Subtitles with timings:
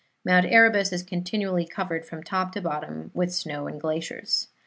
[0.25, 4.47] Mount Erebus is continually covered, from top to bottom, with snow and glaciers.